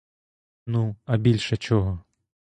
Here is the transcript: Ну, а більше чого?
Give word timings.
Ну, 0.65 0.95
а 1.05 1.17
більше 1.17 1.57
чого? 1.57 2.03